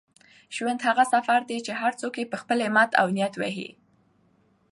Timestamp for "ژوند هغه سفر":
0.55-1.39